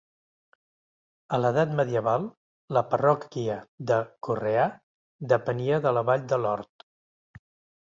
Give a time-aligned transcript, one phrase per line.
[1.35, 2.25] A l'edat medieval
[2.79, 3.59] la parròquia
[3.93, 4.65] de Correà
[5.35, 6.91] depenia de la Vall de Lord.